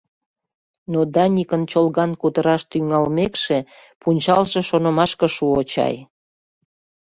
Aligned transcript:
Но 0.91 0.99
Даникын 1.13 1.63
чолган 1.71 2.11
кутыраш 2.21 2.61
тӱҥалмекше, 2.71 3.57
пунчалже 4.01 4.61
шонымашке 4.69 5.27
шуо 5.35 5.61
чай. 5.71 5.95